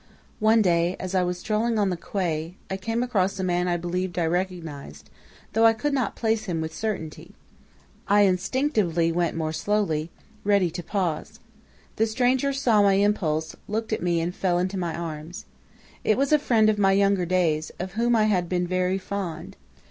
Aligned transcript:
"One 0.39 0.63
day, 0.63 0.95
as 0.99 1.13
I 1.13 1.21
was 1.21 1.37
strolling 1.37 1.77
on 1.77 1.91
the 1.91 1.95
quay, 1.95 2.55
I 2.71 2.77
came 2.77 3.03
across 3.03 3.37
a 3.37 3.43
man 3.43 3.67
I 3.67 3.77
believed 3.77 4.17
I 4.17 4.25
recognized, 4.25 5.11
though 5.53 5.67
I 5.67 5.73
could 5.77 5.93
not 5.93 6.15
place 6.15 6.45
him 6.45 6.59
with 6.59 6.73
certainty. 6.73 7.35
I 8.07 8.21
instinctively 8.21 9.11
went 9.11 9.37
more 9.37 9.53
slowly, 9.53 10.09
ready 10.43 10.71
to 10.71 10.81
pause. 10.81 11.39
The 11.97 12.07
stranger 12.07 12.51
saw 12.51 12.81
my 12.81 12.93
impulse, 12.93 13.55
looked 13.67 13.93
at 13.93 14.01
me, 14.01 14.19
and 14.21 14.33
fell 14.33 14.57
into 14.57 14.75
my 14.75 14.95
arms. 14.97 15.45
"It 16.03 16.17
was 16.17 16.31
a 16.33 16.39
friend 16.39 16.67
of 16.67 16.79
my 16.79 16.93
younger 16.93 17.27
days, 17.27 17.71
of 17.79 17.91
whom 17.91 18.15
I 18.15 18.23
had 18.23 18.49
been 18.49 18.65
very 18.65 18.97
fond. 18.97 19.55